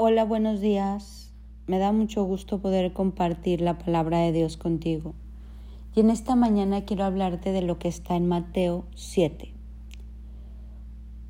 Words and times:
Hola, 0.00 0.24
buenos 0.24 0.60
días. 0.60 1.32
Me 1.66 1.80
da 1.80 1.90
mucho 1.90 2.22
gusto 2.22 2.60
poder 2.60 2.92
compartir 2.92 3.60
la 3.60 3.78
palabra 3.78 4.20
de 4.20 4.30
Dios 4.30 4.56
contigo. 4.56 5.16
Y 5.92 5.98
en 5.98 6.10
esta 6.10 6.36
mañana 6.36 6.84
quiero 6.84 7.02
hablarte 7.02 7.50
de 7.50 7.62
lo 7.62 7.80
que 7.80 7.88
está 7.88 8.14
en 8.14 8.28
Mateo 8.28 8.84
7. 8.94 9.52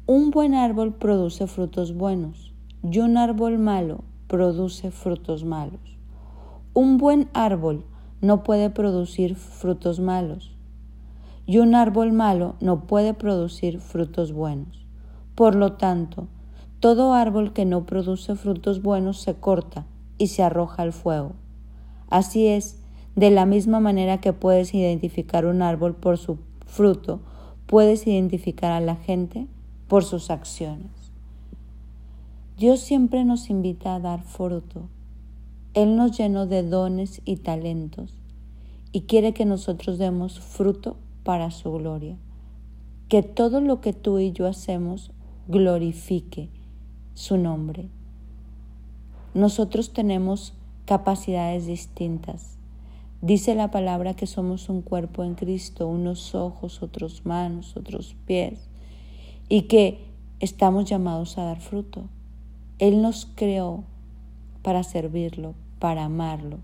Un 0.05 0.31
buen 0.31 0.53
árbol 0.53 0.93
produce 0.93 1.47
frutos 1.47 1.95
buenos 1.95 2.53
y 2.83 2.99
un 2.99 3.17
árbol 3.17 3.59
malo 3.59 4.05
produce 4.27 4.91
frutos 4.91 5.45
malos. 5.45 5.97
Un 6.75 6.99
buen 6.99 7.31
árbol 7.33 7.87
no 8.21 8.43
puede 8.43 8.69
producir 8.69 9.35
frutos 9.35 9.99
malos 9.99 10.55
y 11.47 11.57
un 11.57 11.75
árbol 11.75 12.13
malo 12.13 12.57
no 12.61 12.87
puede 12.87 13.15
producir 13.15 13.81
frutos 13.81 14.35
buenos. 14.35 14.85
Por 15.35 15.55
lo 15.55 15.73
tanto, 15.79 16.29
todo 16.81 17.13
árbol 17.13 17.53
que 17.53 17.65
no 17.65 17.87
produce 17.87 18.37
frutos 18.37 18.83
buenos 18.83 19.21
se 19.21 19.35
corta 19.35 19.87
y 20.17 20.29
se 20.29 20.45
arroja 20.45 20.83
al 20.83 20.93
fuego. 20.93 21.33
Así 22.09 22.47
es, 22.47 22.79
de 23.17 23.31
la 23.31 23.47
misma 23.47 23.81
manera 23.81 24.21
que 24.21 24.33
puedes 24.33 24.73
identificar 24.75 25.45
un 25.45 25.61
árbol 25.61 25.97
por 25.97 26.19
su 26.19 26.39
fruto, 26.67 27.21
puedes 27.67 28.07
identificar 28.07 28.71
a 28.71 28.81
la 28.81 28.95
gente 28.95 29.49
por 29.89 30.05
sus 30.05 30.31
acciones. 30.31 30.91
Dios 32.57 32.81
siempre 32.81 33.25
nos 33.25 33.51
invita 33.51 33.97
a 33.97 34.01
dar 34.01 34.23
fruto. 34.23 34.89
Él 35.75 35.97
nos 35.97 36.17
llenó 36.17 36.47
de 36.47 36.63
dones 36.63 37.23
y 37.25 37.37
talentos 37.37 38.15
y 38.93 39.03
quiere 39.03 39.35
que 39.35 39.45
nosotros 39.45 39.99
demos 39.99 40.39
fruto 40.39 40.97
para 41.25 41.51
su 41.51 41.73
gloria. 41.73 42.17
Que 43.09 43.23
todo 43.23 43.61
lo 43.61 43.81
que 43.81 43.93
tú 43.93 44.19
y 44.19 44.33
yo 44.33 44.47
hacemos 44.47 45.11
glorifique 45.49 46.51
su 47.19 47.37
nombre. 47.37 47.89
Nosotros 49.35 49.93
tenemos 49.93 50.55
capacidades 50.85 51.67
distintas. 51.67 52.59
Dice 53.23 53.57
la 53.57 53.73
palabra 53.73 54.15
que 54.15 54.29
somos 54.29 54.69
un 54.69 54.83
cuerpo 54.83 55.25
en 55.25 55.35
Cristo, 55.35 55.89
unos 55.89 56.37
ojos, 56.37 56.81
otros 56.81 57.27
manos, 57.27 57.77
otros 57.77 58.15
pies, 58.25 58.69
y 59.49 59.63
que 59.63 60.07
estamos 60.39 60.85
llamados 60.85 61.39
a 61.39 61.43
dar 61.43 61.61
fruto. 61.61 62.05
Él 62.79 63.03
nos 63.03 63.27
creó 63.35 63.83
para 64.63 64.85
servirlo, 64.85 65.55
para 65.81 66.05
amarlo 66.05 66.59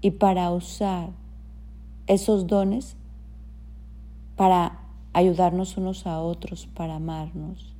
y 0.00 0.12
para 0.12 0.48
usar 0.52 1.10
esos 2.06 2.46
dones 2.46 2.96
para 4.36 4.78
ayudarnos 5.12 5.76
unos 5.76 6.06
a 6.06 6.20
otros, 6.20 6.68
para 6.68 6.94
amarnos. 6.94 7.71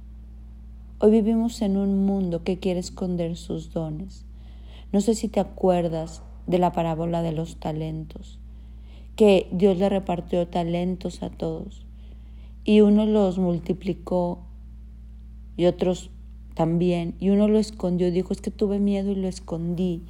Hoy 1.04 1.10
vivimos 1.10 1.62
en 1.62 1.76
un 1.76 2.06
mundo 2.06 2.44
que 2.44 2.60
quiere 2.60 2.78
esconder 2.78 3.36
sus 3.36 3.72
dones. 3.72 4.24
No 4.92 5.00
sé 5.00 5.16
si 5.16 5.26
te 5.26 5.40
acuerdas 5.40 6.22
de 6.46 6.60
la 6.60 6.70
parábola 6.70 7.22
de 7.22 7.32
los 7.32 7.56
talentos, 7.56 8.38
que 9.16 9.48
Dios 9.50 9.78
le 9.78 9.88
repartió 9.88 10.46
talentos 10.46 11.24
a 11.24 11.30
todos 11.30 11.84
y 12.62 12.82
uno 12.82 13.04
los 13.04 13.36
multiplicó 13.38 14.44
y 15.56 15.64
otros 15.64 16.12
también, 16.54 17.16
y 17.18 17.30
uno 17.30 17.48
lo 17.48 17.58
escondió, 17.58 18.12
dijo, 18.12 18.32
es 18.32 18.40
que 18.40 18.52
tuve 18.52 18.78
miedo 18.78 19.10
y 19.10 19.16
lo 19.16 19.26
escondí. 19.26 20.04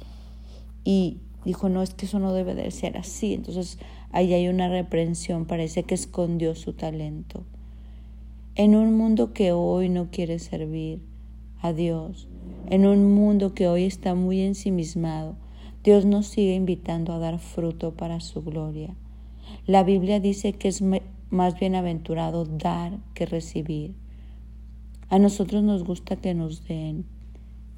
Y 0.83 1.21
dijo, 1.43 1.69
no, 1.69 1.81
es 1.81 1.95
que 1.95 2.05
eso 2.05 2.19
no 2.19 2.33
debe 2.33 2.53
de 2.53 2.69
ser 2.69 2.97
así. 2.99 3.33
Entonces 3.33 3.79
ahí 4.11 4.31
hay 4.35 4.47
una 4.47 4.69
reprensión, 4.69 5.45
parece 5.45 5.81
que 5.81 5.95
escondió 5.95 6.53
su 6.53 6.73
talento 6.73 7.45
en 8.55 8.75
un 8.75 8.95
mundo 8.95 9.33
que 9.33 9.51
hoy 9.51 9.89
no 9.89 10.11
quiere 10.11 10.37
servir 10.37 11.01
a 11.59 11.73
Dios, 11.73 12.27
en 12.69 12.85
un 12.85 13.11
mundo 13.11 13.55
que 13.55 13.67
hoy 13.67 13.85
está 13.85 14.13
muy 14.13 14.41
ensimismado, 14.41 15.35
Dios 15.83 16.05
nos 16.05 16.27
sigue 16.27 16.53
invitando 16.53 17.13
a 17.13 17.17
dar 17.17 17.39
fruto 17.39 17.95
para 17.95 18.19
su 18.19 18.43
gloria. 18.43 18.95
La 19.65 19.83
Biblia 19.83 20.19
dice 20.19 20.53
que 20.53 20.67
es 20.67 20.83
más 21.31 21.59
bienaventurado 21.59 22.45
dar 22.45 22.99
que 23.15 23.25
recibir. 23.25 23.95
A 25.09 25.17
nosotros 25.17 25.63
nos 25.63 25.83
gusta 25.83 26.15
que 26.15 26.35
nos 26.35 26.67
den, 26.67 27.05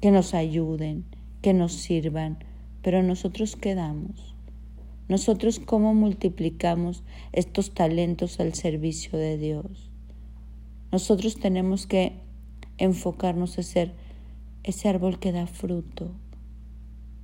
que 0.02 0.10
nos 0.10 0.34
ayuden, 0.34 1.06
que 1.40 1.54
nos 1.54 1.72
sirvan, 1.72 2.38
pero 2.82 3.02
nosotros 3.02 3.56
quedamos. 3.56 4.34
Nosotros 5.08 5.58
cómo 5.58 5.94
multiplicamos 5.94 7.02
estos 7.32 7.72
talentos 7.72 8.40
al 8.40 8.52
servicio 8.52 9.18
de 9.18 9.38
Dios. 9.38 9.90
Nosotros 10.96 11.36
tenemos 11.36 11.86
que 11.86 12.14
enfocarnos 12.78 13.58
en 13.58 13.64
ser 13.64 13.92
ese 14.62 14.88
árbol 14.88 15.18
que 15.18 15.30
da 15.30 15.46
fruto, 15.46 16.10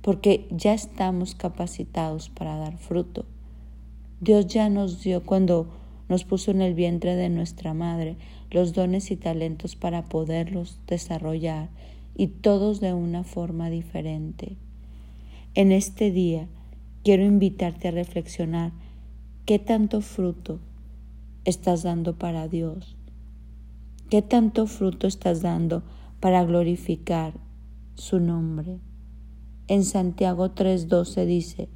porque 0.03 0.47
ya 0.51 0.75
estamos 0.75 1.33
capacitados 1.33 2.29
para 2.29 2.55
dar 2.55 2.77
fruto. 2.77 3.25
Dios 4.21 4.45
ya 4.45 4.69
nos 4.69 5.01
dio 5.01 5.23
cuando 5.23 5.73
nos 6.07 6.23
puso 6.23 6.51
en 6.51 6.61
el 6.61 6.75
vientre 6.75 7.15
de 7.15 7.29
nuestra 7.29 7.73
madre 7.73 8.15
los 8.51 8.73
dones 8.73 9.09
y 9.09 9.15
talentos 9.15 9.75
para 9.75 10.05
poderlos 10.05 10.77
desarrollar 10.85 11.69
y 12.15 12.27
todos 12.27 12.79
de 12.79 12.93
una 12.93 13.23
forma 13.23 13.71
diferente. 13.71 14.55
En 15.55 15.71
este 15.71 16.11
día 16.11 16.47
quiero 17.03 17.23
invitarte 17.23 17.87
a 17.87 17.91
reflexionar 17.91 18.71
qué 19.47 19.57
tanto 19.57 20.01
fruto 20.01 20.59
estás 21.43 21.81
dando 21.81 22.19
para 22.19 22.47
Dios 22.47 22.95
¿Qué 24.09 24.21
tanto 24.21 24.67
fruto 24.67 25.07
estás 25.07 25.41
dando 25.41 25.83
para 26.19 26.43
glorificar 26.43 27.33
su 27.95 28.19
nombre? 28.19 28.79
En 29.67 29.83
Santiago 29.83 30.51
3:12 30.51 31.25
dice, 31.25 31.69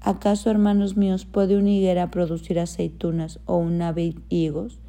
¿acaso, 0.00 0.50
hermanos 0.50 0.96
míos, 0.96 1.24
puede 1.24 1.56
una 1.56 1.70
higuera 1.70 2.10
producir 2.10 2.58
aceitunas 2.58 3.40
o 3.46 3.56
una 3.56 3.92
vid 3.92 4.18
higos? 4.28 4.80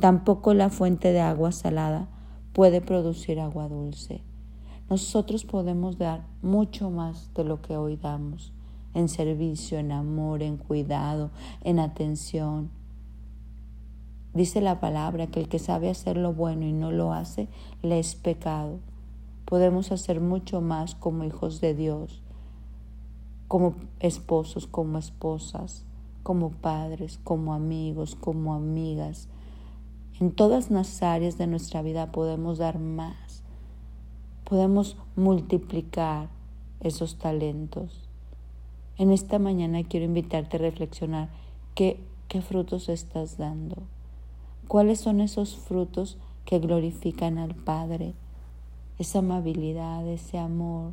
Tampoco 0.00 0.54
la 0.54 0.70
fuente 0.70 1.12
de 1.12 1.20
agua 1.20 1.52
salada 1.52 2.08
puede 2.52 2.80
producir 2.80 3.38
agua 3.38 3.68
dulce. 3.68 4.22
Nosotros 4.88 5.44
podemos 5.44 5.98
dar 5.98 6.26
mucho 6.42 6.90
más 6.90 7.32
de 7.34 7.44
lo 7.44 7.60
que 7.60 7.76
hoy 7.76 7.96
damos, 7.96 8.52
en 8.94 9.08
servicio, 9.08 9.78
en 9.78 9.92
amor, 9.92 10.42
en 10.42 10.56
cuidado, 10.56 11.30
en 11.62 11.78
atención, 11.78 12.70
Dice 14.34 14.60
la 14.60 14.80
palabra 14.80 15.28
que 15.28 15.38
el 15.38 15.48
que 15.48 15.60
sabe 15.60 15.88
hacer 15.88 16.16
lo 16.16 16.32
bueno 16.32 16.66
y 16.66 16.72
no 16.72 16.90
lo 16.90 17.12
hace, 17.12 17.46
le 17.82 18.00
es 18.00 18.16
pecado. 18.16 18.80
Podemos 19.44 19.92
hacer 19.92 20.20
mucho 20.20 20.60
más 20.60 20.96
como 20.96 21.22
hijos 21.22 21.60
de 21.60 21.74
Dios, 21.74 22.20
como 23.46 23.76
esposos, 24.00 24.66
como 24.66 24.98
esposas, 24.98 25.84
como 26.24 26.50
padres, 26.50 27.20
como 27.22 27.54
amigos, 27.54 28.16
como 28.16 28.54
amigas. 28.54 29.28
En 30.18 30.32
todas 30.32 30.68
las 30.68 31.02
áreas 31.04 31.38
de 31.38 31.46
nuestra 31.46 31.82
vida 31.82 32.10
podemos 32.10 32.58
dar 32.58 32.80
más. 32.80 33.44
Podemos 34.42 34.96
multiplicar 35.14 36.28
esos 36.80 37.18
talentos. 37.18 38.08
En 38.96 39.12
esta 39.12 39.38
mañana 39.38 39.84
quiero 39.84 40.06
invitarte 40.06 40.56
a 40.56 40.60
reflexionar 40.60 41.28
qué, 41.76 42.00
qué 42.26 42.42
frutos 42.42 42.88
estás 42.88 43.38
dando. 43.38 43.82
¿Cuáles 44.68 45.00
son 45.00 45.20
esos 45.20 45.56
frutos 45.56 46.16
que 46.44 46.58
glorifican 46.58 47.38
al 47.38 47.54
Padre? 47.54 48.14
Esa 48.98 49.18
amabilidad, 49.18 50.06
ese 50.08 50.38
amor, 50.38 50.92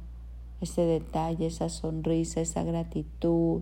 ese 0.59 0.82
detalle, 0.82 1.48
esa 1.48 1.70
sonrisa, 1.70 2.42
esa 2.42 2.64
gratitud, 2.64 3.62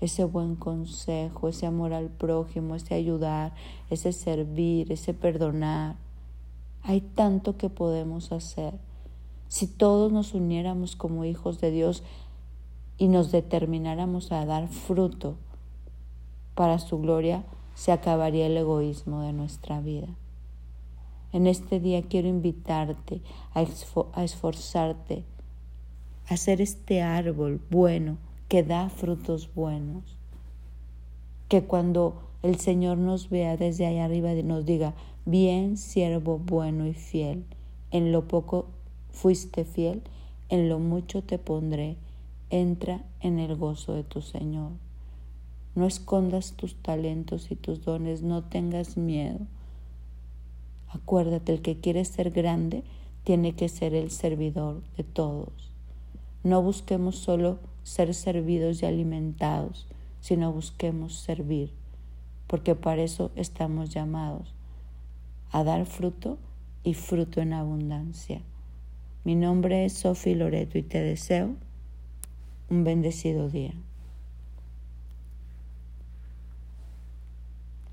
ese 0.00 0.24
buen 0.24 0.56
consejo, 0.56 1.48
ese 1.48 1.66
amor 1.66 1.92
al 1.92 2.08
prójimo, 2.08 2.74
ese 2.74 2.94
ayudar, 2.94 3.54
ese 3.90 4.12
servir, 4.12 4.90
ese 4.90 5.14
perdonar. 5.14 5.96
Hay 6.82 7.00
tanto 7.00 7.56
que 7.56 7.68
podemos 7.68 8.32
hacer. 8.32 8.74
Si 9.48 9.66
todos 9.66 10.10
nos 10.10 10.34
uniéramos 10.34 10.96
como 10.96 11.24
hijos 11.24 11.60
de 11.60 11.70
Dios 11.70 12.02
y 12.98 13.08
nos 13.08 13.30
determináramos 13.30 14.32
a 14.32 14.44
dar 14.46 14.68
fruto 14.68 15.36
para 16.54 16.78
su 16.78 16.98
gloria, 16.98 17.44
se 17.74 17.92
acabaría 17.92 18.46
el 18.46 18.56
egoísmo 18.56 19.22
de 19.22 19.32
nuestra 19.32 19.80
vida. 19.80 20.08
En 21.32 21.46
este 21.46 21.78
día 21.78 22.02
quiero 22.02 22.28
invitarte 22.28 23.20
a, 23.54 23.62
esforzarte, 24.22 25.24
a 26.28 26.36
ser 26.36 26.60
este 26.60 27.02
árbol 27.02 27.60
bueno 27.70 28.18
que 28.48 28.64
da 28.64 28.88
frutos 28.88 29.54
buenos. 29.54 30.16
Que 31.48 31.62
cuando 31.62 32.20
el 32.42 32.56
Señor 32.58 32.98
nos 32.98 33.30
vea 33.30 33.56
desde 33.56 33.86
allá 33.86 34.06
arriba 34.06 34.32
y 34.32 34.42
nos 34.42 34.66
diga, 34.66 34.94
bien 35.24 35.76
siervo 35.76 36.38
bueno 36.38 36.86
y 36.86 36.94
fiel, 36.94 37.44
en 37.92 38.10
lo 38.10 38.26
poco 38.26 38.66
fuiste 39.10 39.64
fiel, 39.64 40.02
en 40.48 40.68
lo 40.68 40.80
mucho 40.80 41.22
te 41.22 41.38
pondré, 41.38 41.96
entra 42.50 43.04
en 43.20 43.38
el 43.38 43.54
gozo 43.56 43.94
de 43.94 44.02
tu 44.02 44.20
Señor. 44.20 44.72
No 45.74 45.86
escondas 45.86 46.52
tus 46.52 46.74
talentos 46.74 47.50
y 47.50 47.56
tus 47.56 47.84
dones, 47.84 48.22
no 48.22 48.42
tengas 48.42 48.96
miedo. 48.96 49.38
Acuérdate, 50.88 51.52
el 51.52 51.62
que 51.62 51.78
quiere 51.78 52.04
ser 52.04 52.30
grande 52.30 52.82
tiene 53.22 53.54
que 53.54 53.68
ser 53.68 53.94
el 53.94 54.10
servidor 54.10 54.82
de 54.96 55.04
todos. 55.04 55.70
No 56.42 56.62
busquemos 56.62 57.16
solo 57.16 57.58
ser 57.84 58.14
servidos 58.14 58.82
y 58.82 58.86
alimentados, 58.86 59.86
sino 60.20 60.52
busquemos 60.52 61.14
servir, 61.14 61.72
porque 62.46 62.74
para 62.74 63.02
eso 63.02 63.30
estamos 63.36 63.90
llamados, 63.90 64.54
a 65.52 65.62
dar 65.64 65.86
fruto 65.86 66.38
y 66.82 66.94
fruto 66.94 67.40
en 67.40 67.52
abundancia. 67.52 68.42
Mi 69.22 69.34
nombre 69.34 69.84
es 69.84 69.92
Sofi 69.92 70.34
Loreto 70.34 70.78
y 70.78 70.82
te 70.82 71.00
deseo 71.00 71.54
un 72.70 72.84
bendecido 72.84 73.48
día. 73.48 73.74